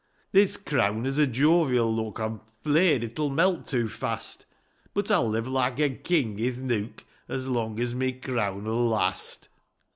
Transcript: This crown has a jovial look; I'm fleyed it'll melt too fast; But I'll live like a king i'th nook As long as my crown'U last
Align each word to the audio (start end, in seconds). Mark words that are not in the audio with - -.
This 0.31 0.57
crown 0.57 1.05
has 1.05 1.19
a 1.19 1.27
jovial 1.27 1.95
look; 1.95 2.17
I'm 2.17 2.41
fleyed 2.63 3.03
it'll 3.03 3.29
melt 3.29 3.67
too 3.67 3.87
fast; 3.87 4.47
But 4.95 5.11
I'll 5.11 5.29
live 5.29 5.45
like 5.47 5.79
a 5.79 5.91
king 5.91 6.39
i'th 6.39 6.57
nook 6.57 7.05
As 7.29 7.47
long 7.47 7.79
as 7.79 7.93
my 7.93 8.11
crown'U 8.11 8.89
last 8.89 9.49